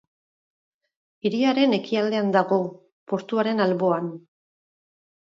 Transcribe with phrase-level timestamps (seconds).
[1.29, 2.57] Hiriaren ekialdean dago,
[3.13, 4.09] portuaren alboan.